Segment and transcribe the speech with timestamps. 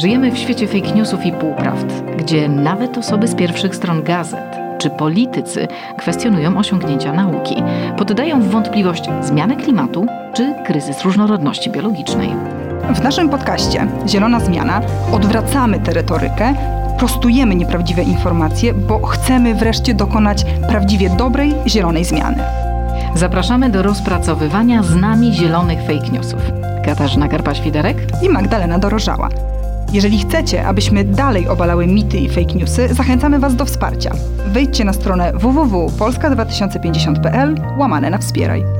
[0.00, 1.86] Żyjemy w świecie fake newsów i półprawd,
[2.18, 7.62] gdzie nawet osoby z pierwszych stron gazet czy politycy kwestionują osiągnięcia nauki,
[7.98, 12.28] poddają w wątpliwość zmianę klimatu czy kryzys różnorodności biologicznej.
[12.94, 14.80] W naszym podcaście Zielona Zmiana
[15.12, 16.54] odwracamy tę retorykę,
[16.98, 22.42] prostujemy nieprawdziwe informacje, bo chcemy wreszcie dokonać prawdziwie dobrej, zielonej zmiany.
[23.14, 26.40] Zapraszamy do rozpracowywania z nami zielonych fake newsów.
[26.84, 29.28] Katarzyna Karpa-Świderek i Magdalena Dorożała.
[29.92, 34.12] Jeżeli chcecie, abyśmy dalej obalały mity i fake newsy, zachęcamy Was do wsparcia.
[34.46, 38.79] Wejdźcie na stronę www.polska2050.pl łamane na wspieraj.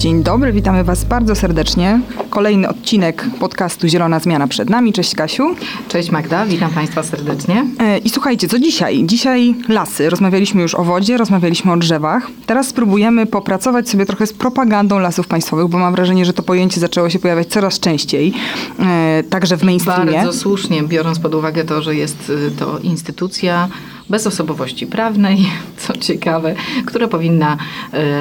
[0.00, 2.00] Dzień dobry, witamy Was bardzo serdecznie.
[2.30, 4.92] Kolejny odcinek podcastu Zielona Zmiana przed nami.
[4.92, 5.54] Cześć Kasiu.
[5.88, 7.66] Cześć Magda, witam Państwa serdecznie.
[7.78, 9.04] E, I słuchajcie, co dzisiaj?
[9.06, 10.10] Dzisiaj lasy.
[10.10, 12.26] Rozmawialiśmy już o wodzie, rozmawialiśmy o drzewach.
[12.46, 16.80] Teraz spróbujemy popracować sobie trochę z propagandą lasów państwowych, bo mam wrażenie, że to pojęcie
[16.80, 18.32] zaczęło się pojawiać coraz częściej,
[18.78, 20.12] e, także w mainstreamie.
[20.12, 23.68] Bardzo słusznie, biorąc pod uwagę to, że jest y, to instytucja
[24.10, 25.46] bez osobowości prawnej,
[25.86, 26.54] co ciekawe,
[26.86, 27.56] która powinna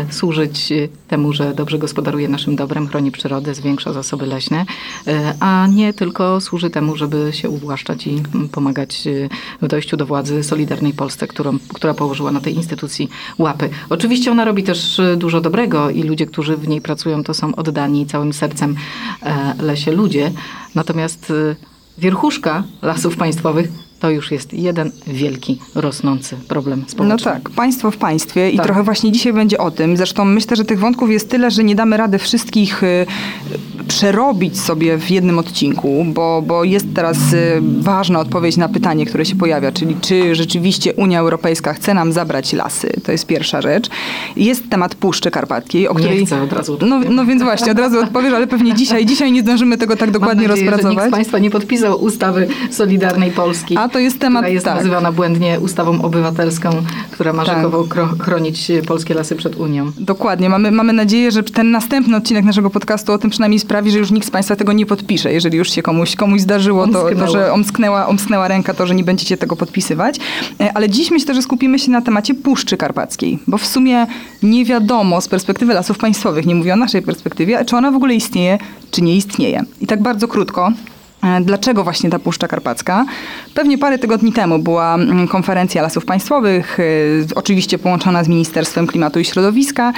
[0.10, 0.74] służyć
[1.08, 4.66] temu, że dobrze gospodaruje naszym dobrem, chroni przyrodę, zwiększa zasoby leśne,
[5.08, 9.30] y, a nie tylko służy temu, żeby się uwłaszczać i pomagać y,
[9.62, 13.70] w dojściu do władzy Solidarnej Polsce, którą, która położyła na tej instytucji łapy.
[13.90, 18.06] Oczywiście ona robi też dużo dobrego i ludzie, którzy w niej pracują, to są oddani
[18.06, 18.76] całym sercem
[19.62, 20.32] lesie ludzie.
[20.76, 21.34] Natomiast
[21.98, 27.32] wierchuszka lasów państwowych to już jest jeden wielki, rosnący problem społeczny.
[27.32, 28.66] No tak, państwo w państwie i tak.
[28.66, 29.98] trochę właśnie dzisiaj będzie o tym.
[29.98, 33.06] Zresztą myślę, że tych wątków jest tyle, że nie damy rady wszystkich y,
[34.00, 39.26] przerobić sobie w jednym odcinku, bo, bo jest teraz y, ważna odpowiedź na pytanie, które
[39.26, 42.92] się pojawia, czyli czy rzeczywiście Unia Europejska chce nam zabrać lasy.
[43.04, 43.90] To jest pierwsza rzecz.
[44.36, 46.20] Jest temat Puszczy Karpackiej, o której...
[46.20, 49.32] Nie chcę od razu no, no więc właśnie, od razu odpowiesz, ale pewnie dzisiaj, dzisiaj
[49.32, 50.98] nie zdążymy tego tak dokładnie Mam nadzieję, rozpracować.
[50.98, 53.78] Że nikt z Państwa nie podpisał ustawy Solidarnej Polski.
[53.78, 54.76] A to jest temat, która jest tak.
[54.76, 56.70] nazywana błędnie ustawą obywatelską,
[57.12, 57.56] która ma tak.
[57.56, 57.88] rzekowo
[58.20, 59.92] chronić polskie lasy przed Unią.
[59.98, 60.50] Dokładnie.
[60.50, 64.12] Mamy, mamy nadzieję, że ten następny odcinek naszego podcastu o tym przynajmniej sprawi, że już
[64.12, 65.34] nikt z Państwa tego nie podpisze.
[65.34, 69.04] Jeżeli już się komuś, komuś zdarzyło, to, to, że omsknęła, omsknęła ręka, to, że nie
[69.04, 70.16] będziecie tego podpisywać.
[70.60, 74.08] E, ale dziś myślę, że skupimy się na temacie Puszczy Karpackiej, bo w sumie
[74.44, 78.16] nie wiadomo z perspektywy lasów państwowych, nie mówię o naszej perspektywie, czy ona w ogóle
[78.16, 78.58] istnieje,
[78.92, 79.64] czy nie istnieje.
[79.82, 80.72] I tak bardzo krótko,
[81.42, 83.06] dlaczego właśnie ta Puszcza Karpacka?
[83.54, 86.84] Pewnie parę tygodni temu była mm, konferencja Lasów Państwowych, e,
[87.36, 89.94] oczywiście połączona z Ministerstwem Klimatu i Środowiska,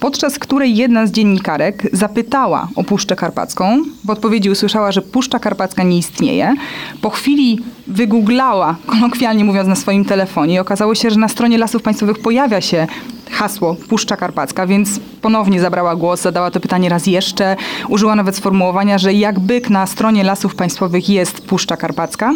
[0.00, 3.82] podczas której jedna z dziennikarek zapytała o Puszczę Karpacką.
[4.04, 6.54] W odpowiedzi usłyszała, że Puszcza Karpacka nie istnieje.
[7.02, 11.82] Po chwili wygooglała, kolokwialnie mówiąc, na swoim telefonie i okazało się, że na stronie Lasów
[11.82, 12.86] Państwowych pojawia się
[13.30, 17.56] hasło Puszcza Karpacka, więc ponownie zabrała głos, zadała to pytanie raz jeszcze.
[17.88, 22.32] Użyła nawet sformułowania, że jak byk na stronie Lasów Państwowych jest Puszcza Karpacka.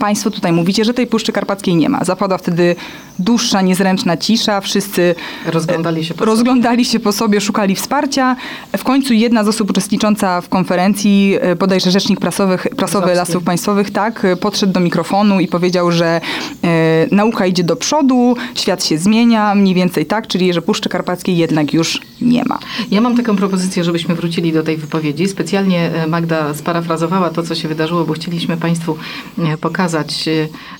[0.00, 2.04] Państwo tutaj mówicie, że tej Puszczy Karpackiej nie ma.
[2.04, 2.76] Zapadła wtedy
[3.18, 4.60] dłuższa, niezręczna cisza.
[4.60, 5.14] Wszyscy
[5.46, 6.92] rozglądali się po, rozglądali sobie.
[6.92, 8.36] się po sobie, szukali wsparcia.
[8.76, 13.90] W końcu jedna z osób uczestnicząca w konferencji, e, bodajże rzecznik prasowych, prasowy Lasów Państwowych,
[13.90, 16.20] tak, e, podszedł do mikrofonu i powiedział, że
[16.64, 21.36] e, nauka idzie do przodu, świat się zmienia, mniej więcej tak, czyli że Puszczy Karpackiej
[21.36, 22.58] jednak już nie ma.
[22.90, 25.28] Ja mam taką propozycję, żebyśmy wrócili do tej wypowiedzi.
[25.28, 28.96] Specjalnie Magda sparafrazowała to, co się wydarzyło, bo chcieliśmy Państwu
[29.60, 30.28] pokazać, pokazać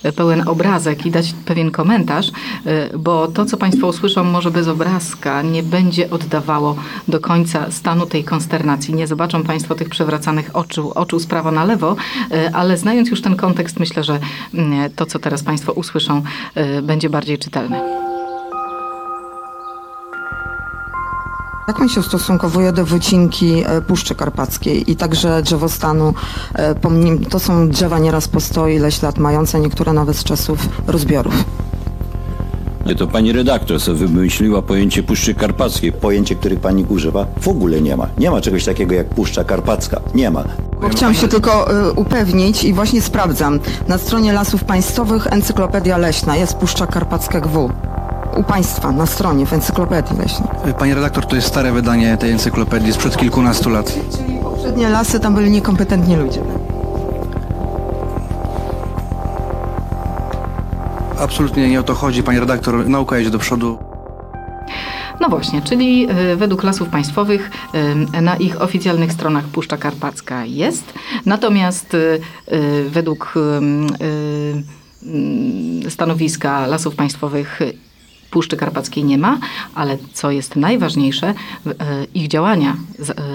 [0.02, 2.28] e, pełen obrazek i dać pewien komentarz,
[2.66, 6.76] e, bo to, co Państwo usłyszą, może bez obrazka nie będzie oddawało
[7.08, 8.94] do końca stanu tej konsternacji.
[8.94, 11.96] Nie zobaczą Państwo tych przewracanych oczu, oczu z prawa na lewo,
[12.30, 14.18] e, ale znając już ten kontekst, myślę, że
[14.54, 16.22] mm, to, co teraz Państwo usłyszą,
[16.82, 18.09] będzie bardziej czytelne.
[21.70, 26.14] Jak pan się ustosunkowuje do wycinki e, Puszczy Karpackiej i także drzewostanu?
[26.54, 26.74] E,
[27.30, 31.44] to są drzewa nieraz po 100 ileś lat mające, niektóre nawet z czasów rozbiorów.
[32.86, 35.92] Nie, to pani redaktor sobie wymyśliła pojęcie Puszczy Karpackiej.
[35.92, 38.06] Pojęcie, których pani używa, w ogóle nie ma.
[38.18, 40.00] Nie ma czegoś takiego jak Puszcza Karpacka.
[40.14, 40.44] Nie ma.
[40.80, 43.60] Bo chciałam się tylko y, upewnić i właśnie sprawdzam.
[43.88, 47.70] Na stronie Lasów Państwowych Encyklopedia Leśna jest Puszcza Karpacka GW
[48.36, 50.48] u Państwa na stronie w Encyklopedii Leśnej.
[50.78, 53.94] Pani redaktor, to jest stare wydanie tej encyklopedii sprzed kilkunastu lat.
[54.16, 56.40] Czyli poprzednie lasy tam byli niekompetentni ludzie.
[61.20, 62.88] Absolutnie nie o to chodzi, pani redaktor.
[62.88, 63.78] Nauka jedzie do przodu.
[65.20, 67.50] No właśnie, czyli y, według lasów państwowych
[68.14, 70.94] y, na ich oficjalnych stronach Puszcza Karpacka jest,
[71.26, 71.96] natomiast
[72.88, 73.34] według
[75.88, 77.60] stanowiska lasów państwowych
[78.30, 79.38] Puszczy Karpackiej nie ma,
[79.74, 81.74] ale co jest najważniejsze, e,
[82.14, 82.76] ich działania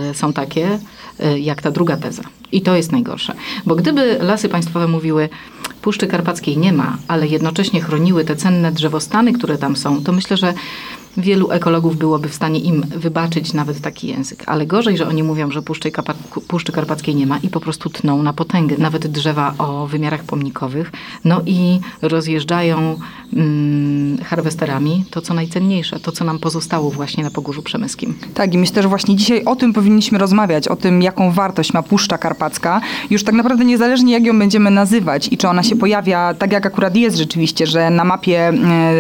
[0.10, 0.80] e, są takie,
[1.20, 2.24] e, jak ta druga teza.
[2.52, 3.36] I to jest najgorsze.
[3.66, 5.30] Bo gdyby lasy państwowe mówiły,
[5.82, 10.38] Puszczy Karpackiej nie ma, ale jednocześnie chroniły te cenne drzewostany, które tam są, to myślę,
[10.38, 10.54] że
[11.18, 14.44] wielu ekologów byłoby w stanie im wybaczyć nawet taki język.
[14.46, 15.92] Ale gorzej, że oni mówią, że Puszczy,
[16.48, 18.76] Puszczy Karpackiej nie ma i po prostu tną na potęgę.
[18.78, 20.92] Nawet drzewa o wymiarach pomnikowych.
[21.26, 23.00] No i rozjeżdżają
[23.34, 28.14] mm, harwesterami to, co najcenniejsze, to, co nam pozostało właśnie na Pogórzu Przemyskim.
[28.34, 31.84] Tak i myślę, że właśnie dzisiaj o tym powinniśmy rozmawiać, o tym, jaką wartość ma
[31.84, 32.82] Puszcza Karpacka.
[33.10, 36.66] Już tak naprawdę niezależnie, jak ją będziemy nazywać i czy ona się pojawia, tak jak
[36.66, 38.54] akurat jest rzeczywiście, że na mapie e,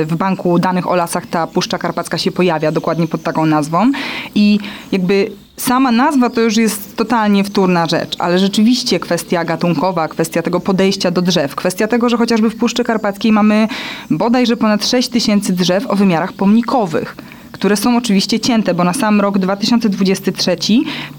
[0.06, 3.92] w banku danych o lasach ta Puszcza Karpacka się pojawia dokładnie pod taką nazwą.
[4.36, 4.60] I
[4.92, 10.60] jakby Sama nazwa to już jest totalnie wtórna rzecz, ale rzeczywiście kwestia gatunkowa, kwestia tego
[10.60, 13.68] podejścia do drzew, kwestia tego, że chociażby w Puszczy Karpackiej mamy
[14.10, 17.16] bodajże ponad 6 tysięcy drzew o wymiarach pomnikowych
[17.52, 20.58] które są oczywiście cięte, bo na sam rok 2023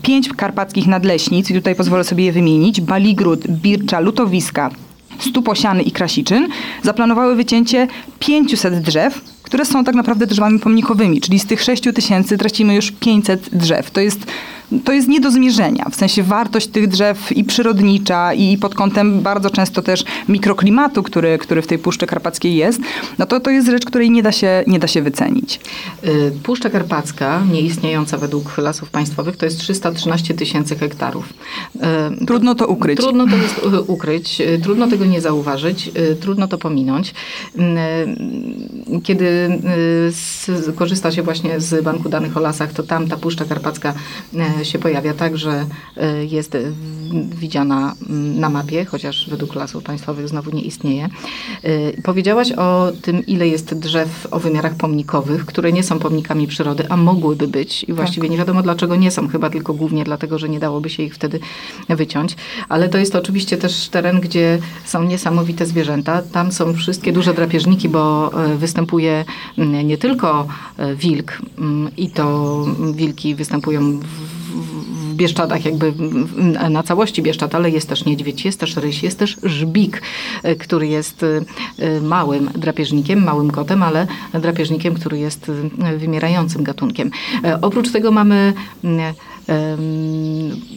[0.02, 4.70] pięć karpackich nadleśnic, i tutaj pozwolę sobie je wymienić, Baligród, Bircza, Lutowiska,
[5.18, 6.48] Stuposiany i Krasiczyn,
[6.82, 12.38] zaplanowały wycięcie 500 drzew, które są tak naprawdę drzewami pomnikowymi, czyli z tych 6 tysięcy
[12.38, 13.90] tracimy już 500 drzew.
[13.90, 14.26] To jest
[14.84, 15.86] to jest nie do zmierzenia.
[15.90, 21.38] W sensie wartość tych drzew i przyrodnicza, i pod kątem bardzo często też mikroklimatu, który,
[21.38, 22.80] który w tej Puszczy Karpackiej jest,
[23.18, 25.60] no to to jest rzecz, której nie da się, nie da się wycenić.
[26.04, 31.32] Y, Puszcza Karpacka, nieistniejąca według lasów państwowych, to jest 313 tysięcy hektarów.
[32.22, 32.98] Y, trudno to ukryć.
[32.98, 35.90] Trudno to jest y, ukryć, trudno tego nie zauważyć,
[36.20, 37.14] trudno to pominąć.
[39.02, 39.60] Kiedy
[40.76, 43.94] korzysta się właśnie z Banku Danych o Lasach, to tam ta Puszcza Karpacka
[44.64, 45.66] się pojawia tak, że
[45.96, 46.56] e, jest
[47.12, 51.08] widziana mm, na mapie, chociaż według lasów państwowych znowu nie istnieje.
[51.62, 56.84] E, powiedziałaś o tym, ile jest drzew o wymiarach pomnikowych, które nie są pomnikami przyrody,
[56.88, 58.30] a mogłyby być i właściwie tak.
[58.30, 61.40] nie wiadomo dlaczego nie są, chyba tylko głównie dlatego, że nie dałoby się ich wtedy
[61.88, 62.36] wyciąć.
[62.68, 66.22] Ale to jest oczywiście też teren, gdzie są niesamowite zwierzęta.
[66.22, 69.24] Tam są wszystkie duże drapieżniki, bo e, występuje
[69.58, 70.46] mm, nie tylko
[70.96, 72.64] wilk mm, i to
[72.94, 74.45] wilki występują w
[75.16, 75.92] Bieszczadach, jakby
[76.70, 80.02] na całości Bieszczad, ale jest też niedźwiedź, jest też ryś, jest też żbik,
[80.42, 81.22] e, który jest
[81.78, 87.10] e, małym drapieżnikiem, małym kotem, ale drapieżnikiem, który jest e, wymierającym gatunkiem.
[87.62, 88.52] Oprócz tego mamy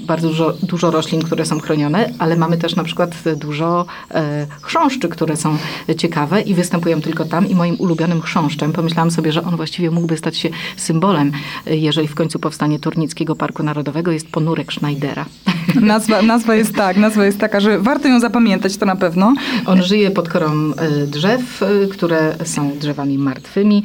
[0.06, 5.10] bardzo dużo, dużo roślin, które są chronione, ale mamy też na przykład dużo e, chrząszczy,
[5.10, 5.58] które są
[5.98, 7.50] ciekawe i występują tylko tam.
[7.50, 11.32] I moim ulubionym chrząszczem, pomyślałam sobie, że on właściwie mógłby stać się symbolem,
[11.68, 15.26] e, jeżeli w końcu powstanie Turnickiego Parku Narodowego, jest ponurek Schneidera.
[15.82, 19.34] Nazwa, nazwa jest tak, nazwa jest taka, że warto ją zapamiętać, to na pewno.
[19.66, 23.84] On żyje pod korą e, drzew, które są drzewami martwymi,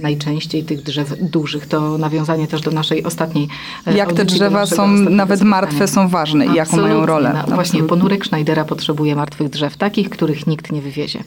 [0.00, 1.66] najczęściej tych drzew dużych.
[1.66, 3.48] To nawiązanie też do naszej ostatniej
[3.96, 7.44] jak te drzewa są nawet martwe, są ważne i jaką mają rolę.
[7.48, 11.24] No, właśnie ponurek Schneidera potrzebuje martwych drzew, takich, których nikt nie wywiezie.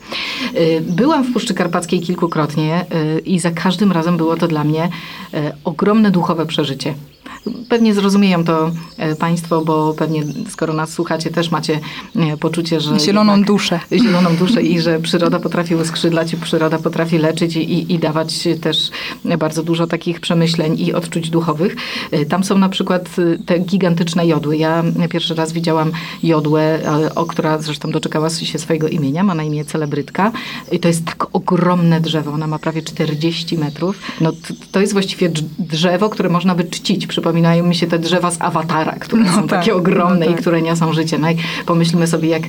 [0.56, 2.86] Y, byłam w Puszczy Karpackiej kilkukrotnie
[3.18, 4.90] y, i za każdym razem było to dla mnie
[5.34, 6.94] y, ogromne duchowe przeżycie.
[7.70, 11.80] Pewnie zrozumieją to e, Państwo, bo pewnie skoro nas słuchacie, też macie
[12.16, 13.00] e, poczucie, że...
[13.00, 13.80] Zieloną duszę.
[13.92, 18.48] Zieloną duszę i że przyroda potrafi uskrzydlać i przyroda potrafi leczyć i, i, i dawać
[18.62, 18.92] też
[19.40, 21.76] bardzo dużo takich przemyśleń i odczuć duchowych.
[22.12, 23.10] E, tam są na przykład
[23.46, 24.58] te gigantyczne jodły.
[24.58, 25.92] Ja pierwszy raz widziałam
[26.24, 26.80] jodłę,
[27.16, 30.32] o która zresztą doczekała się swojego imienia, ma na imię celebrytka.
[30.72, 34.00] I to jest tak ogromne drzewo, ona ma prawie 40 metrów.
[34.22, 34.32] No,
[34.72, 37.08] to jest właściwie drzewo, które można by czcić.
[37.08, 40.26] Przypomnę przypominają mi się te drzewa z awatara, które no są tak, takie ogromne no
[40.26, 40.40] tak.
[40.40, 41.18] i które niosą życie.
[41.18, 41.36] No i
[41.66, 42.48] pomyślmy sobie, jak y,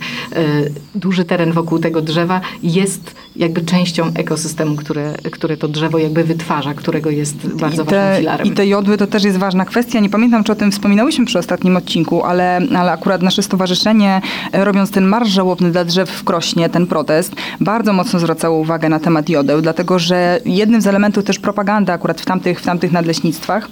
[0.95, 6.75] duży teren wokół tego drzewa jest jakby częścią ekosystemu, które, które to drzewo jakby wytwarza,
[6.75, 8.47] którego jest bardzo I te, ważnym filarem.
[8.47, 10.01] I te jodły to też jest ważna kwestia.
[10.01, 14.21] Nie pamiętam, czy o tym wspominałyśmy przy ostatnim odcinku, ale, ale akurat nasze stowarzyszenie,
[14.53, 18.89] e, robiąc ten marsz żałobny dla drzew w Krośnie, ten protest, bardzo mocno zwracało uwagę
[18.89, 22.93] na temat jodeł, dlatego że jednym z elementów też propagandy akurat w tamtych, w tamtych
[22.93, 23.69] nadleśnictwach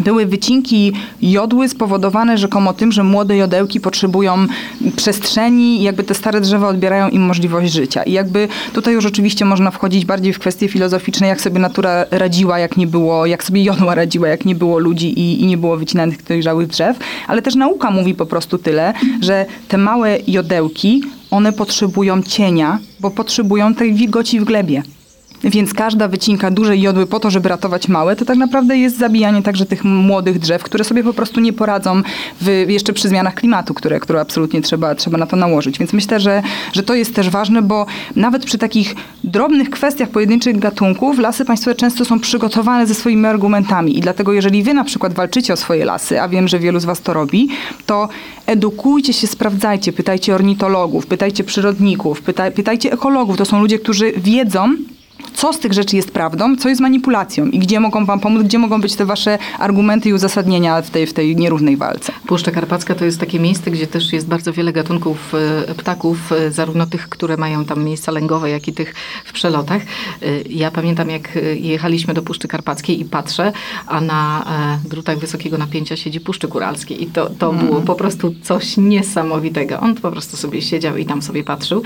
[0.00, 4.46] były wycinki jodły spowodowane rzekomo tym, że młode jodełki potrzebują
[4.96, 8.02] przestrzeni i jakby te stare drzewa odbierają im możliwość życia.
[8.02, 12.58] I jakby tutaj już oczywiście można wchodzić bardziej w kwestie filozoficzne, jak sobie natura radziła,
[12.58, 15.76] jak nie było, jak sobie jodła radziła, jak nie było ludzi i, i nie było
[15.76, 21.52] wycinanych dojrzałych drzew, ale też nauka mówi po prostu tyle, że te małe jodełki, one
[21.52, 24.82] potrzebują cienia, bo potrzebują tej wilgoci w glebie.
[25.44, 29.42] Więc każda wycinka dużej jodły po to, żeby ratować małe, to tak naprawdę jest zabijanie
[29.42, 32.02] także tych młodych drzew, które sobie po prostu nie poradzą
[32.40, 35.78] w, jeszcze przy zmianach klimatu, które, które absolutnie trzeba, trzeba na to nałożyć.
[35.78, 38.94] Więc myślę, że, że to jest też ważne, bo nawet przy takich
[39.24, 44.62] drobnych kwestiach pojedynczych gatunków lasy państwowe często są przygotowane ze swoimi argumentami i dlatego jeżeli
[44.62, 47.48] wy na przykład walczycie o swoje lasy, a wiem, że wielu z was to robi,
[47.86, 48.08] to
[48.46, 53.36] edukujcie się, sprawdzajcie, pytajcie ornitologów, pytajcie przyrodników, pytaj, pytajcie ekologów.
[53.36, 54.74] To są ludzie, którzy wiedzą,
[55.34, 58.58] co z tych rzeczy jest prawdą, co jest manipulacją i gdzie mogą wam pomóc, gdzie
[58.58, 62.12] mogą być te wasze argumenty i uzasadnienia w tej, w tej nierównej walce.
[62.26, 65.34] Puszcza Karpacka to jest takie miejsce, gdzie też jest bardzo wiele gatunków
[65.68, 69.82] e, ptaków, e, zarówno tych, które mają tam miejsca lęgowe, jak i tych w przelotach.
[69.82, 73.52] E, ja pamiętam, jak jechaliśmy do Puszczy Karpackiej i patrzę,
[73.86, 74.44] a na
[74.84, 77.66] drutach wysokiego napięcia siedzi Puszczy Kuralskiej i to, to mm.
[77.66, 79.80] było po prostu coś niesamowitego.
[79.80, 81.82] On po prostu sobie siedział i tam sobie patrzył.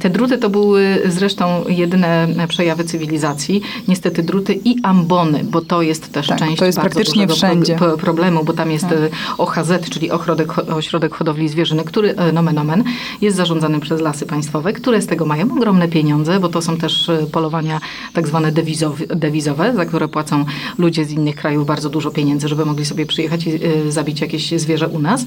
[0.00, 3.62] Te druty to były zresztą jedyne przejawy cywilizacji.
[3.88, 7.76] Niestety druty i ambony, bo to jest też tak, część to jest praktycznie wszędzie.
[7.76, 8.98] Pro, problemu, bo tam jest tak.
[8.98, 12.84] E, OHZ, czyli Ochrodek, Ośrodek Hodowli Zwierzyny, który, e, nomen omen,
[13.20, 17.08] jest zarządzany przez Lasy Państwowe, które z tego mają ogromne pieniądze, bo to są też
[17.08, 17.80] e, polowania
[18.12, 20.44] tak zwane dewizowe, dewizowe za które płacą
[20.78, 24.88] ludzie z innych krajów bardzo dużo pieniędzy, żeby mogli sobie przyjechać i zabić jakieś zwierzę
[24.88, 25.24] u nas.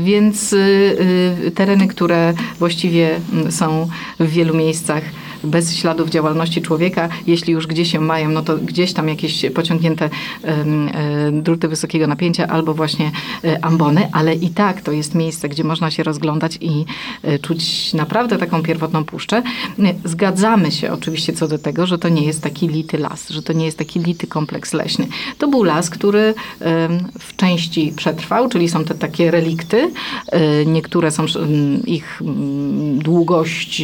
[0.00, 0.54] Więc
[1.54, 3.88] tereny, które właściwie są
[4.20, 5.02] w wielu miejscach
[5.44, 7.08] bez śladów działalności człowieka.
[7.26, 10.10] Jeśli już gdzieś się mają, no to gdzieś tam jakieś pociągnięte
[11.32, 13.10] druty wysokiego napięcia albo właśnie
[13.44, 16.84] e, ambony, ale i tak to jest miejsce, gdzie można się rozglądać i
[17.22, 19.42] e, czuć naprawdę taką pierwotną puszczę.
[20.04, 23.52] Zgadzamy się oczywiście co do tego, że to nie jest taki lity las, że to
[23.52, 25.06] nie jest taki lity kompleks leśny.
[25.38, 26.34] To był las, który
[27.18, 29.90] w części przetrwał, czyli są te takie relikty.
[30.26, 31.24] E, niektóre są
[31.86, 32.22] ich
[32.94, 33.82] długość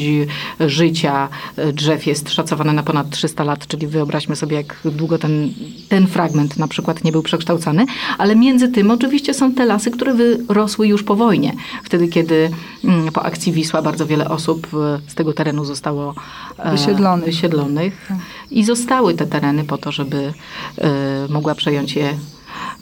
[0.60, 1.28] życia
[1.72, 5.52] drzew jest szacowane na ponad 300 lat, czyli wyobraźmy sobie, jak długo ten,
[5.88, 7.86] ten fragment na przykład nie był przekształcany,
[8.18, 11.52] ale między tym oczywiście są te lasy, które wyrosły już po wojnie.
[11.84, 12.50] Wtedy, kiedy
[12.84, 16.14] mm, po akcji Wisła bardzo wiele osób e, z tego terenu zostało
[16.58, 18.18] e, wysiedlonych, wysiedlonych tak.
[18.50, 20.32] i zostały te tereny po to, żeby
[20.78, 20.92] e,
[21.28, 22.18] mogła przejąć je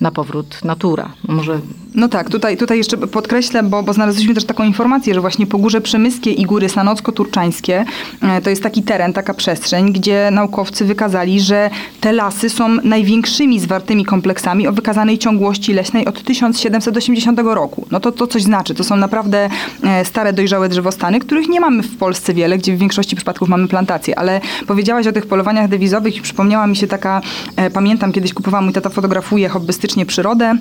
[0.01, 1.11] na powrót natura.
[1.29, 1.61] Może...
[1.95, 5.81] No tak, tutaj, tutaj jeszcze podkreślę, bo, bo znaleźliśmy też taką informację, że właśnie Pogórze
[5.81, 7.85] Przemyskie i Góry Sanocko-Turczańskie
[8.23, 11.71] e, to jest taki teren, taka przestrzeń, gdzie naukowcy wykazali, że
[12.01, 17.87] te lasy są największymi zwartymi kompleksami o wykazanej ciągłości leśnej od 1780 roku.
[17.91, 18.75] No to to coś znaczy.
[18.75, 19.49] To są naprawdę
[19.83, 23.69] e, stare, dojrzałe drzewostany, których nie mamy w Polsce wiele, gdzie w większości przypadków mamy
[23.69, 24.19] plantacje.
[24.19, 27.21] Ale powiedziałaś o tych polowaniach dewizowych i przypomniała mi się taka,
[27.57, 29.49] e, pamiętam kiedyś kupowałam, mój tata fotografuje
[29.85, 30.57] hobbystycznie przyrodę.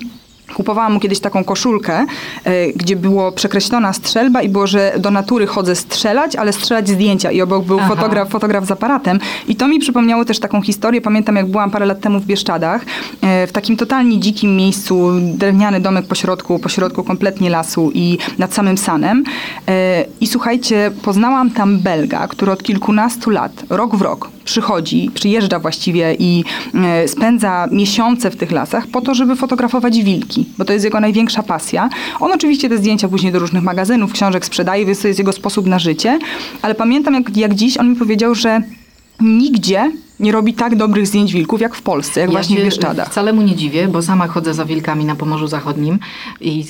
[0.52, 2.06] Kupowałam mu kiedyś taką koszulkę,
[2.46, 7.30] y, gdzie było przekreślona strzelba i było, że do natury chodzę strzelać, ale strzelać zdjęcia.
[7.30, 9.18] I obok był fotograf, fotograf z aparatem.
[9.48, 11.00] I to mi przypomniało też taką historię.
[11.00, 15.80] Pamiętam, jak byłam parę lat temu w Bieszczadach, y, w takim totalnie dzikim miejscu, drewniany
[15.80, 19.18] domek pośrodku, pośrodku kompletnie lasu i nad samym Sanem.
[19.18, 19.72] Y,
[20.20, 26.16] I słuchajcie, poznałam tam Belga, który od kilkunastu lat, rok w rok, przychodzi, przyjeżdża właściwie
[26.18, 26.44] i
[27.06, 31.42] spędza miesiące w tych lasach po to, żeby fotografować wilki bo to jest jego największa
[31.42, 31.88] pasja.
[32.20, 35.66] On oczywiście te zdjęcia później do różnych magazynów, książek sprzedaje, więc to jest jego sposób
[35.66, 36.18] na życie,
[36.62, 38.60] ale pamiętam jak, jak dziś on mi powiedział, że
[39.20, 43.10] nigdzie nie robi tak dobrych zdjęć wilków jak w Polsce, jak ja właśnie w Bieszczadach.
[43.10, 45.98] wcale mu nie dziwię, bo sama chodzę za wilkami na Pomorzu Zachodnim
[46.40, 46.66] i, yy,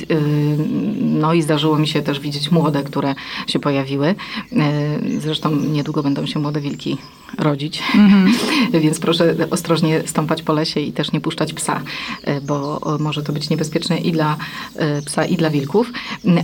[1.01, 3.15] no i zdarzyło mi się też widzieć młode, które
[3.47, 4.15] się pojawiły.
[4.53, 6.97] Yy, zresztą niedługo będą się młode wilki
[7.39, 8.33] rodzić, mm-hmm.
[8.85, 11.81] więc proszę ostrożnie stąpać po lesie i też nie puszczać psa,
[12.27, 14.37] yy, bo może to być niebezpieczne i dla
[14.75, 15.93] yy, psa, i dla wilków,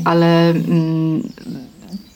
[0.04, 1.23] ale mm,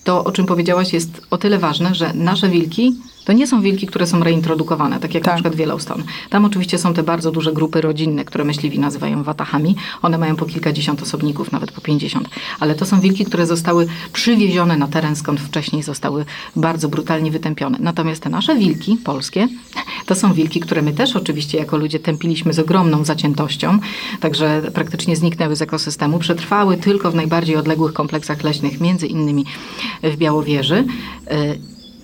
[0.05, 3.87] to, o czym powiedziałaś, jest o tyle ważne, że nasze wilki to nie są wilki,
[3.87, 5.33] które są reintrodukowane, tak jak tak.
[5.33, 6.05] na przykład w Yellowstone.
[6.31, 9.77] Tam oczywiście są te bardzo duże grupy rodzinne, które myśliwi nazywają watachami.
[10.03, 12.29] One mają po kilkadziesiąt osobników, nawet po pięćdziesiąt.
[12.61, 16.25] Ale to są wilki, które zostały przywiezione na teren, skąd wcześniej zostały
[16.57, 17.79] bardzo brutalnie wytępione.
[17.81, 19.49] Natomiast te nasze wilki polskie,
[20.07, 23.79] to są wilki, które my też oczywiście jako ludzie tępiliśmy z ogromną zaciętością,
[24.21, 26.19] także praktycznie zniknęły z ekosystemu.
[26.19, 29.45] Przetrwały tylko w najbardziej odległych kompleksach leśnych, między innymi
[30.03, 30.85] w Białowieży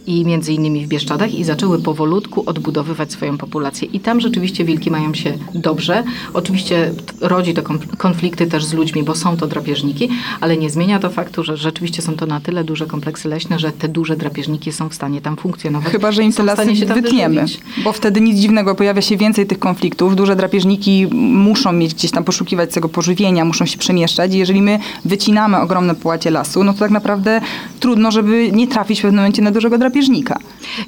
[0.07, 3.89] i między innymi w Bieszczadach i zaczęły powolutku odbudowywać swoją populację.
[3.93, 6.05] I tam rzeczywiście wilki mają się dobrze.
[6.35, 7.63] Oczywiście rodzi to
[7.99, 10.09] konflikty też z ludźmi, bo są to drapieżniki,
[10.41, 13.73] ale nie zmienia to faktu, że rzeczywiście są to na tyle duże kompleksy leśne, że
[13.73, 15.93] te duże drapieżniki są w stanie tam funkcjonować.
[15.93, 17.45] Chyba, że im te lasy wytniemy,
[17.85, 20.17] bo wtedy nic dziwnego, pojawia się więcej tych konfliktów.
[20.17, 24.79] Duże drapieżniki muszą mieć gdzieś tam poszukiwać tego pożywienia, muszą się przemieszczać i jeżeli my
[25.05, 27.41] wycinamy ogromne połacie lasu, no to tak naprawdę
[27.81, 30.39] trudno, żeby nie trafić w pewnym momencie na dużego drapieżnika drapieżnika.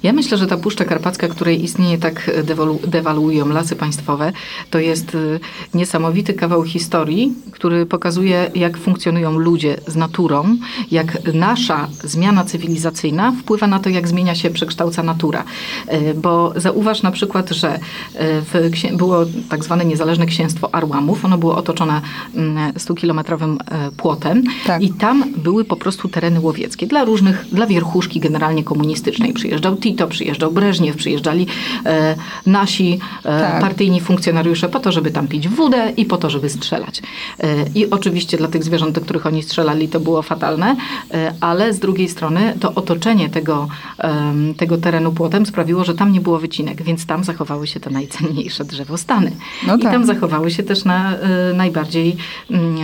[0.02, 4.32] Ja myślę, że ta Puszcza Karpacka, której istnieje tak dewalu dewaluują lasy państwowe,
[4.70, 5.40] to jest y,
[5.74, 10.56] niesamowity kawał historii, który pokazuje, jak funkcjonują ludzie z naturą,
[10.90, 15.44] jak nasza zmiana cywilizacyjna wpływa na to, jak zmienia się, przekształca natura.
[15.92, 17.80] Y, bo zauważ na przykład, że y,
[18.14, 21.24] w, było tak zwane niezależne księstwo Arłamów.
[21.24, 22.00] Ono było otoczone
[22.76, 24.82] 100-kilometrowym mm, płotem tak.
[24.82, 29.32] i tam były po prostu tereny łowieckie dla różnych, dla wierchuszki generalnie komunistycznej.
[29.32, 31.46] Przyjeżdżał Tito, przyjeżdżał Breżniew, przyjeżdżali
[31.86, 33.60] e, nasi e, tak.
[33.60, 37.02] partyjni funkcjonariusze po to, żeby tam pić wódę i po to, żeby strzelać.
[37.40, 40.76] E, I oczywiście dla tych zwierząt, do których oni strzelali, to było fatalne,
[41.14, 43.68] e, ale z drugiej strony to otoczenie tego,
[44.56, 48.64] tego terenu płotem sprawiło, że tam nie było wycinek, więc tam zachowały się te najcenniejsze
[48.64, 49.32] drzewostany.
[49.66, 49.80] No tak.
[49.80, 52.16] I tam zachowały się też na e, najbardziej,
[52.50, 52.76] mm,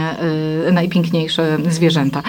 [0.68, 2.22] e, najpiękniejsze zwierzęta.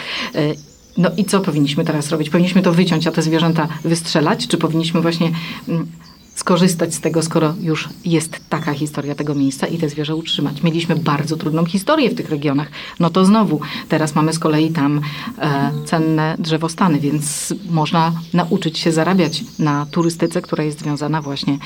[0.99, 2.29] No i co powinniśmy teraz robić?
[2.29, 4.47] Powinniśmy to wyciąć, a te zwierzęta wystrzelać?
[4.47, 5.31] Czy powinniśmy właśnie
[5.67, 5.87] mm,
[6.39, 10.63] skorzystać z tego, skoro już jest taka historia tego miejsca i te zwierzę utrzymać.
[10.63, 12.71] Mieliśmy bardzo trudną historię w tych regionach.
[12.99, 15.01] No to znowu, teraz mamy z kolei tam
[15.37, 21.57] e, cenne drzewostany, więc można nauczyć się zarabiać na turystyce, która jest związana właśnie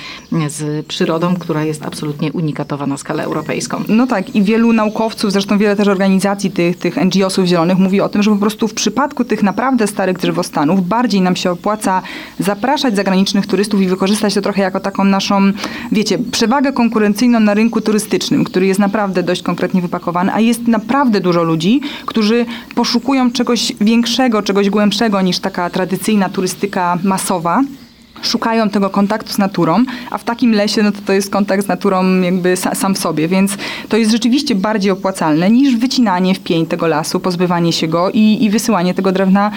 [0.47, 3.83] z przyrodą, która jest absolutnie unikatowa na skalę europejską.
[3.87, 8.09] No tak i wielu naukowców, zresztą wiele też organizacji tych, tych NGO-sów zielonych mówi o
[8.09, 12.01] tym, że po prostu w przypadku tych naprawdę starych drzewostanów bardziej nam się opłaca
[12.39, 15.51] zapraszać zagranicznych turystów i wykorzystać to trochę jako taką naszą,
[15.91, 21.21] wiecie, przewagę konkurencyjną na rynku turystycznym, który jest naprawdę dość konkretnie wypakowany, a jest naprawdę
[21.21, 27.61] dużo ludzi, którzy poszukują czegoś większego, czegoś głębszego niż taka tradycyjna turystyka masowa
[28.21, 31.67] szukają tego kontaktu z naturą, a w takim lesie no to, to jest kontakt z
[31.67, 33.57] naturą jakby sam w sobie, więc
[33.89, 38.43] to jest rzeczywiście bardziej opłacalne niż wycinanie w pień tego lasu, pozbywanie się go i,
[38.43, 39.51] i wysyłanie tego drewna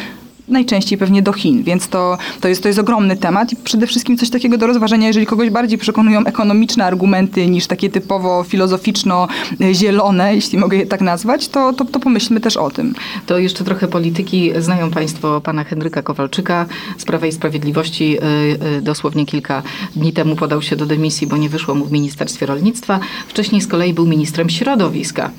[0.48, 4.18] najczęściej pewnie do Chin, więc to, to, jest, to jest ogromny temat i przede wszystkim
[4.18, 10.58] coś takiego do rozważenia, jeżeli kogoś bardziej przekonują ekonomiczne argumenty niż takie typowo filozoficzno-zielone, jeśli
[10.58, 12.94] mogę je tak nazwać, to, to, to pomyślmy też o tym.
[13.26, 14.52] To jeszcze trochę polityki.
[14.58, 16.66] Znają Państwo pana Henryka Kowalczyka
[16.98, 18.18] z Prawa i Sprawiedliwości.
[18.18, 19.62] Y, y, dosłownie kilka
[19.96, 23.00] dni temu podał się do dymisji, bo nie wyszło mu w Ministerstwie Rolnictwa.
[23.28, 25.30] Wcześniej z kolei był ministrem środowiska.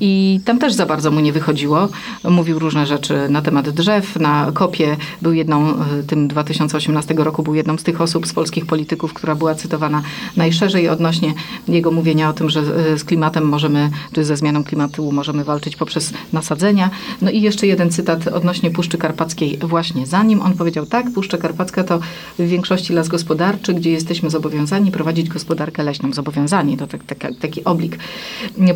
[0.00, 1.88] I tam też za bardzo mu nie wychodziło.
[2.24, 7.54] Mówił różne rzeczy na temat drzew, na kopie był jedną, e, tym 2018 roku był
[7.54, 10.02] jedną z tych osób z polskich polityków, która była cytowana
[10.36, 11.34] najszerzej odnośnie
[11.68, 15.76] jego mówienia o tym, że e, z klimatem możemy, czy ze zmianą klimatu możemy walczyć
[15.76, 16.90] poprzez nasadzenia.
[17.22, 21.84] No i jeszcze jeden cytat odnośnie Puszczy Karpackiej właśnie zanim on powiedział tak, Puszcza Karpacka
[21.84, 22.00] to
[22.38, 26.12] w większości las gospodarczy, gdzie jesteśmy zobowiązani prowadzić gospodarkę leśną.
[26.12, 27.98] Zobowiązani, to tak, tak, taki oblik.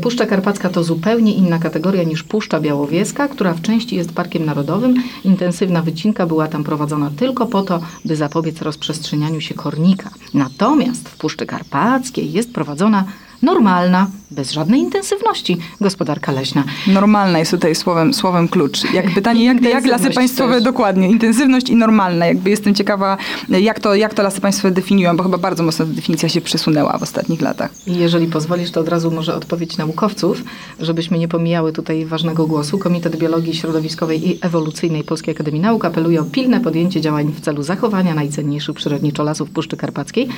[0.02, 4.94] Puszcza Karpacka to zupełnie inna kategoria niż Puszcza Białowieska, która w części jest parkiem narodowym,
[5.24, 10.10] Intensywna wycinka była tam prowadzona tylko po to, by zapobiec rozprzestrzenianiu się kornika.
[10.34, 13.04] Natomiast w Puszczy Karpackiej jest prowadzona
[13.42, 16.64] normalna, bez żadnej intensywności gospodarka leśna.
[16.86, 18.92] Normalna jest tutaj słowem, słowem klucz.
[18.92, 20.64] Jak pytanie, jak, jak lasy państwowe też.
[20.64, 22.26] dokładnie, intensywność i normalna.
[22.26, 23.16] Jakby jestem ciekawa,
[23.48, 26.98] jak to, jak to lasy państwowe definiują, bo chyba bardzo mocno ta definicja się przesunęła
[26.98, 27.70] w ostatnich latach.
[27.86, 30.42] I jeżeli pozwolisz, to od razu może odpowiedź naukowców,
[30.80, 32.78] żebyśmy nie pomijały tutaj ważnego głosu.
[32.78, 37.62] Komitet Biologii Środowiskowej i Ewolucyjnej Polskiej Akademii Nauk apeluje o pilne podjęcie działań w celu
[37.62, 40.28] zachowania najcenniejszych przyrodniczo lasów Puszczy Karpackiej.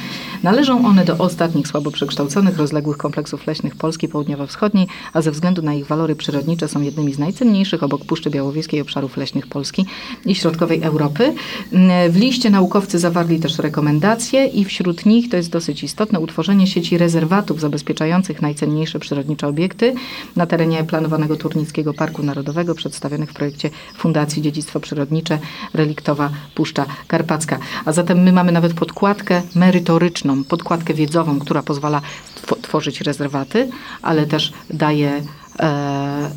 [0.43, 5.75] Należą one do ostatnich słabo przekształconych, rozległych kompleksów leśnych Polski Południowo-Wschodniej, a ze względu na
[5.75, 9.87] ich walory przyrodnicze są jednymi z najcenniejszych obok Puszczy Białowieskiej obszarów leśnych Polski
[10.27, 11.35] i środkowej Europy.
[12.11, 16.99] W liście naukowcy zawarli też rekomendacje i wśród nich to jest dosyć istotne utworzenie sieci
[16.99, 19.95] rezerwatów zabezpieczających najcenniejsze przyrodnicze obiekty
[20.37, 25.39] na terenie planowanego Turnickiego Parku Narodowego przedstawionych w projekcie Fundacji Dziedzictwo Przyrodnicze
[25.75, 27.59] Reliktowa Puszcza Karpacka.
[27.85, 32.03] A zatem my mamy nawet podkładkę merytoryczną, podkładkę wiedzową, która pozwala
[32.63, 33.69] tworzyć rezerwaty,
[34.03, 35.23] ale też daje
[35.59, 36.31] e,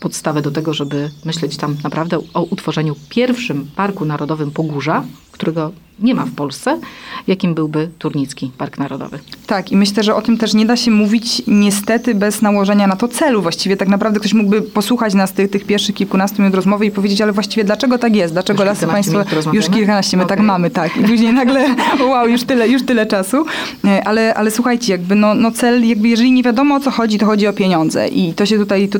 [0.00, 5.04] podstawę do tego, żeby myśleć tam naprawdę o utworzeniu pierwszym Parku Narodowym Pogórza,
[5.36, 6.78] którego nie ma w Polsce,
[7.26, 9.18] jakim byłby Turnicki Park Narodowy.
[9.46, 12.96] Tak, i myślę, że o tym też nie da się mówić niestety bez nałożenia na
[12.96, 13.42] to celu.
[13.42, 17.20] Właściwie tak naprawdę ktoś mógłby posłuchać nas tych, tych pierwszych kilkunastu minut rozmowy i powiedzieć,
[17.20, 18.32] ale właściwie dlaczego tak jest?
[18.34, 19.24] Dlaczego już lasy państwo...
[19.52, 20.36] Już kilkanaście, my okay.
[20.36, 20.96] tak mamy, tak.
[20.96, 21.74] I później nagle,
[22.10, 23.46] wow, już tyle, już tyle czasu.
[23.84, 27.18] E, ale, ale słuchajcie, jakby no, no cel, jakby jeżeli nie wiadomo o co chodzi,
[27.18, 28.08] to chodzi o pieniądze.
[28.08, 28.98] I to się tutaj to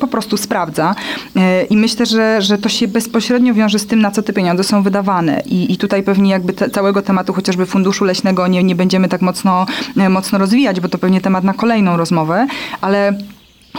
[0.00, 0.94] po prostu sprawdza.
[1.36, 4.64] E, I myślę, że, że to się bezpośrednio wiąże z tym, na co te pieniądze
[4.64, 5.42] są wydawane.
[5.46, 9.22] I, i tutaj pewnie jakby te, całego tematu chociażby funduszu leśnego nie, nie będziemy tak
[9.22, 12.46] mocno, e, mocno rozwijać, bo to pewnie temat na kolejną rozmowę,
[12.80, 13.18] ale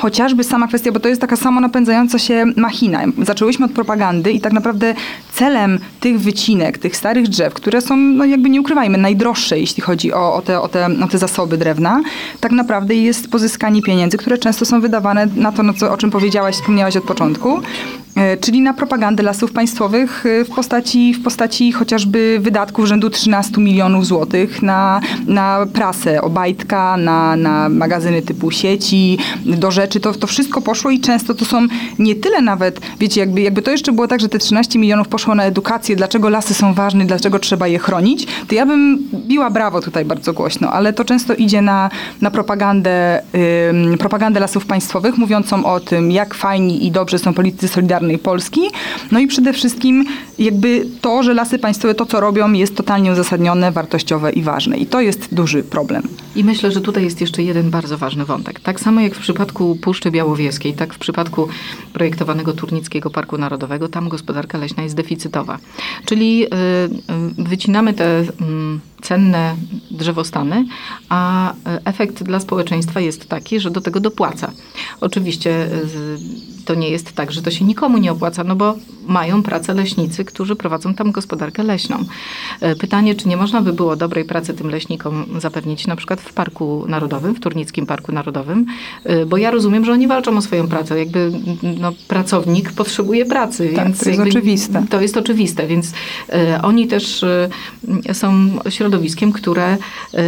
[0.02, 3.02] chociażby sama kwestia, bo to jest taka samonapędzająca się machina.
[3.24, 4.96] Zaczęłyśmy od propagandy i tak naprawdę
[5.34, 10.14] celem tych wycinek, tych starych drzew, które są, no jakby nie ukrywajmy, najdroższe, jeśli chodzi
[10.14, 12.02] o, o, te, o, te, o te zasoby drewna,
[12.40, 16.12] tak naprawdę jest pozyskanie pieniędzy, które często są wydawane na to, no co, o czym
[16.12, 17.60] powiedziałaś, wspomniałaś od początku,
[18.16, 23.62] e, czyli na propagandę lasów państwowych e, w postaci, w postaci chociażby wydatków rzędu 13
[23.62, 29.89] milionów złotych na, na prasę, Obajtka, na, na magazyny typu sieci, do rzeczy.
[29.90, 31.68] To, to wszystko poszło i często to są
[32.00, 35.36] nie tyle nawet, wiecie, jakby, jakby to jeszcze było tak, że te 13 milionów poszło
[35.36, 39.82] na edukację, dlaczego lasy są ważne, dlaczego trzeba je chronić, to ja bym biła brawo
[39.82, 41.90] tutaj bardzo głośno, ale to często idzie na,
[42.22, 43.22] na propagandę,
[44.00, 48.62] propagandę lasów państwowych, mówiącą o tym, jak fajni i dobrze są politycy Solidarnej Polski.
[49.12, 50.06] No i przede wszystkim
[50.40, 54.78] jakby to, że lasy państwowe to, co robią, jest totalnie uzasadnione, wartościowe i ważne.
[54.78, 56.04] I to jest duży problem.
[56.36, 58.60] I myślę, że tutaj jest jeszcze jeden bardzo ważny wątek.
[58.60, 61.48] Tak samo jak w przypadku Puszczy Białowieskiej, tak w przypadku
[61.94, 65.58] projektowanego Turnickiego Parku Narodowego, tam gospodarka leśna jest deficytowa.
[66.06, 69.56] Czyli y, y, wycinamy te mm, cenne
[69.92, 70.66] drzewostany,
[71.10, 71.54] a
[71.86, 74.52] efekt dla społeczeństwa jest taki, że do tego dopłaca.
[75.02, 75.68] Oczywiście
[76.70, 78.76] to nie jest tak, że to się nikomu nie opłaca, no bo
[79.08, 82.04] mają pracę leśnicy, którzy prowadzą tam gospodarkę leśną.
[82.62, 86.34] E, pytanie, czy nie można by było dobrej pracy tym leśnikom zapewnić na przykład w
[86.34, 88.66] Parku Narodowym, w Turnickim Parku Narodowym,
[89.04, 91.00] e, bo ja rozumiem, że oni walczą o swoją pracę.
[91.00, 91.32] Jakby
[91.80, 93.72] no, pracownik potrzebuje pracy.
[93.76, 94.86] Tak, więc to jest oczywiste.
[94.90, 95.94] To jest oczywiste, więc
[96.30, 97.26] e, oni też
[98.14, 99.78] są środowiskiem, które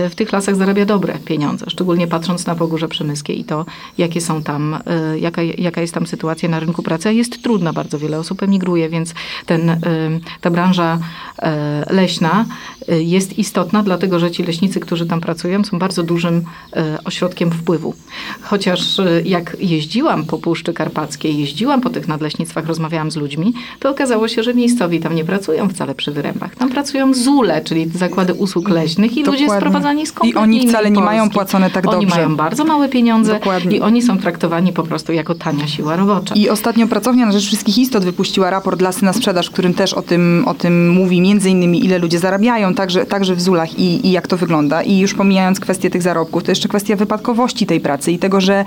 [0.10, 3.66] w tych lasach zarabia dobre pieniądze, szczególnie patrząc na Pogórze Przemyskie i to,
[3.98, 4.78] jakie są tam,
[5.16, 7.14] jaka, jaka jest tam sytuacja na rynku pracy.
[7.14, 9.14] Jest trudna, bardzo wiele osób emigruje, więc
[9.46, 9.82] ten,
[10.42, 11.00] ta branża
[11.90, 12.46] leśna
[12.88, 16.44] jest istotna, dlatego że ci leśnicy, którzy tam pracują, są bardzo dużym
[17.06, 17.94] ośrodkiem wpływu.
[18.42, 24.28] Chociaż jak jeździłam po Puszczy Karpackiej, jeździłam po tych nadleśnictwach, rozmawiałam z ludźmi, to okazało
[24.28, 26.56] się, że miejscowi tam nie pracują wcale przy wyrębach.
[26.56, 29.46] Tam pracują ZULE, czyli zakłady usług leśnych i Dokładnie.
[29.46, 32.16] ludzie sprowadzani z I oni wcale nie mają płacone tak oni dobrze.
[32.16, 33.78] Oni mają bardzo małe pieniądze Dokładnie.
[33.78, 36.36] i oni są traktowani po prostu jako tania siła robocza.
[36.36, 39.94] I ostatnio pracownia na rzecz wszystkich istot wypuściła raport Lasy na sprzedaż, w którym też
[39.94, 44.08] o tym, o tym mówi, między innymi ile ludzie zarabiają, także, także w Zulach i,
[44.08, 44.84] i jak to wygląda.
[44.84, 48.66] I już pomijając kwestię tych zarobków, to jeszcze kwestia wypadkowości tej pracy i tego, że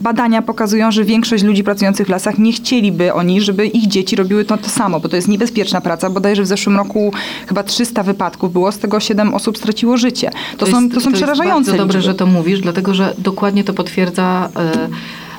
[0.00, 4.44] badania pokazują, że większość ludzi pracujących w lasach nie chcieliby oni, żeby ich dzieci robiły
[4.44, 6.10] to, to samo, bo to jest niebezpieczna praca.
[6.10, 7.12] Bodajże w zeszłym roku
[7.46, 10.30] chyba 300 wypadków było, z tego 7 osób straciło życie.
[10.58, 13.14] To, to są, jest, to są to przerażające jest dobrze, że to mówisz, dlatego że
[13.18, 14.88] dokładnie to potwierdza, e,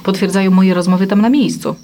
[0.03, 1.75] potwierdzają moje rozmowy tam na miejscu.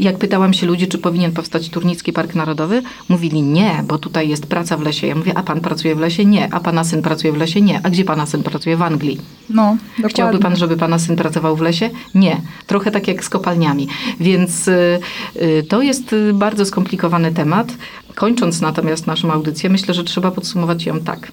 [0.00, 4.46] Jak pytałam się ludzi, czy powinien powstać Turnicki Park Narodowy, mówili nie, bo tutaj jest
[4.46, 5.06] praca w lesie.
[5.06, 6.24] Ja mówię, a pan pracuje w lesie?
[6.24, 6.54] Nie.
[6.54, 7.60] A pana syn pracuje w lesie?
[7.60, 7.80] Nie.
[7.82, 8.76] A gdzie pana syn pracuje?
[8.76, 9.20] W Anglii.
[9.50, 10.08] No, dokładnie.
[10.08, 11.90] Chciałby pan, żeby pana syn pracował w lesie?
[12.14, 12.40] Nie.
[12.66, 13.88] Trochę tak jak z kopalniami.
[14.20, 15.00] Więc y,
[15.36, 17.72] y, to jest bardzo skomplikowany temat.
[18.14, 21.32] Kończąc natomiast naszą audycję, myślę, że trzeba podsumować ją tak.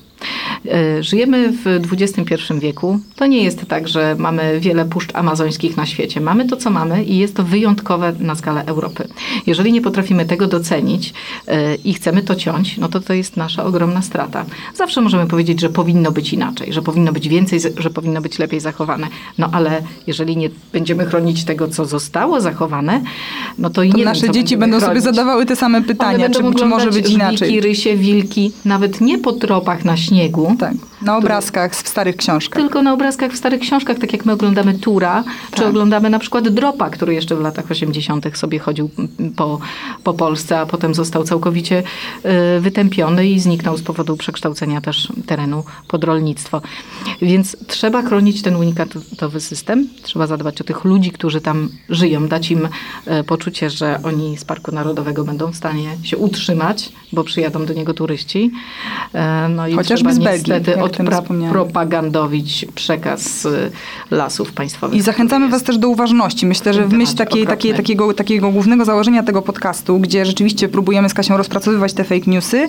[0.66, 3.00] E, żyjemy w XXI wieku.
[3.16, 6.22] To nie jest tak, że mamy wiele puszcz amazońskich na świecie.
[6.22, 9.08] Mamy to, co mamy i jest to wyjątkowe na skalę Europy.
[9.48, 11.14] Jeżeli nie potrafimy tego docenić
[11.48, 14.46] e, i chcemy to ciąć, no to to jest nasza ogromna strata.
[14.76, 18.60] Zawsze możemy powiedzieć, że powinno być inaczej, że powinno być więcej, że powinno być lepiej
[18.60, 19.08] zachowane.
[19.38, 23.02] No ale jeżeli nie będziemy chronić tego, co zostało zachowane,
[23.58, 25.04] no to i to nie nasze wiem, dzieci będą chronić.
[25.04, 27.50] sobie zadawały te same pytania, czy, czy może być inaczej.
[27.52, 30.09] Wilki, rysie, wilki, nawet nie po tropach na śniegu.
[30.60, 32.62] Tak, na obrazkach w starych książkach.
[32.62, 35.60] Tylko na obrazkach w starych książkach, tak jak my oglądamy Tura, tak.
[35.60, 38.38] czy oglądamy na przykład Dropa, który jeszcze w latach 80.
[38.38, 38.90] sobie chodził
[39.36, 39.60] po,
[40.04, 41.84] po Polsce, a potem został całkowicie
[42.58, 46.62] y, wytępiony i zniknął z powodu przekształcenia też terenu pod rolnictwo.
[47.22, 52.52] Więc trzeba chronić ten unikatowy system, trzeba zadbać o tych ludzi, którzy tam żyją, dać
[52.52, 57.66] im y, poczucie, że oni z Parku Narodowego będą w stanie się utrzymać, bo przyjadą
[57.66, 58.52] do niego turyści.
[59.16, 63.72] Y, no i Chociażby z Belgii, niestety odpropagandowić przekaz y,
[64.12, 64.98] lasów państwowych.
[64.98, 66.46] I zachęcamy Was też do uważności.
[66.46, 71.10] Myślę, że w myśl takiej, takiej, takiego, takiego głównego założenia tego podcastu, gdzie rzeczywiście próbujemy
[71.10, 72.68] z Kasią rozpracowywać te fake newsy,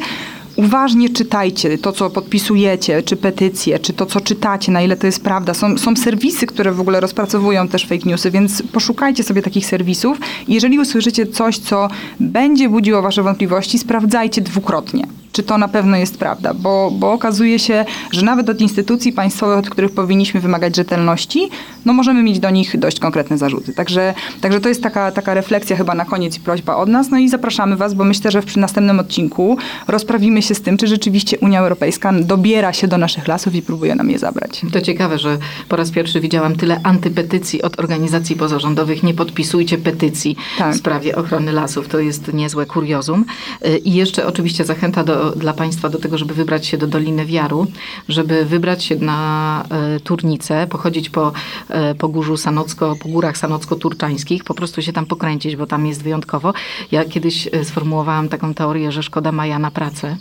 [0.56, 5.24] uważnie czytajcie to, co podpisujecie, czy petycje, czy to, co czytacie, na ile to jest
[5.24, 5.54] prawda.
[5.54, 10.18] Są, są serwisy, które w ogóle rozpracowują też fake newsy, więc poszukajcie sobie takich serwisów.
[10.48, 11.88] Jeżeli usłyszycie coś, co
[12.20, 15.06] będzie budziło wasze wątpliwości, sprawdzajcie dwukrotnie.
[15.40, 19.58] Czy to na pewno jest prawda, bo, bo okazuje się, że nawet od instytucji państwowych,
[19.58, 21.50] od których powinniśmy wymagać rzetelności,
[21.84, 23.72] no możemy mieć do nich dość konkretne zarzuty.
[23.74, 27.10] Także, także to jest taka, taka refleksja chyba na koniec i prośba od nas.
[27.10, 29.56] No i zapraszamy Was, bo myślę, że w następnym odcinku
[29.88, 33.94] rozprawimy się z tym, czy rzeczywiście Unia Europejska dobiera się do naszych lasów i próbuje
[33.94, 34.62] nam je zabrać.
[34.72, 39.02] To ciekawe, że po raz pierwszy widziałam tyle antypetycji od organizacji pozarządowych.
[39.02, 40.74] Nie podpisujcie petycji Tak.
[40.74, 41.88] w sprawie ochrony lasów.
[41.88, 43.24] To jest niezłe kuriozum.
[43.66, 47.26] Y, I jeszcze oczywiście zachęta do, dla Państwa do tego, żeby wybrać się do Doliny
[47.26, 47.66] Wiaru,
[48.08, 51.32] żeby wybrać się na e, Turnicę, pochodzić po,
[51.68, 56.02] e, po górzu Sanocko, po górach sanocko-turczańskich, po prostu się tam pokręcić, bo tam jest
[56.02, 56.52] wyjątkowo.
[56.92, 60.16] Ja kiedyś e, sformułowałam taką teorię, że szkoda maja na pracę.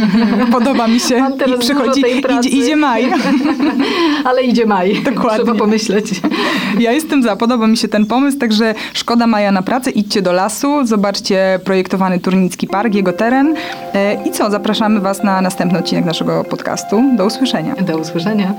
[0.52, 1.20] Podoba mi się.
[1.20, 3.08] Mam teraz I przychodzi, idzie, idzie maj.
[4.28, 5.02] Ale idzie maj.
[5.14, 5.44] Dokładnie.
[5.44, 6.20] Trzeba pomyśleć.
[6.78, 10.32] Ja jestem za, podoba mi się ten pomysł, także szkoda maja na pracę, idźcie do
[10.32, 13.54] lasu, zobaczcie projektowany Turnicki Park, jego teren
[13.94, 17.02] e, i co, zapraszamy Was na następny odcinek naszego podcastu.
[17.16, 17.74] Do usłyszenia.
[17.76, 18.54] Do usłyszenia.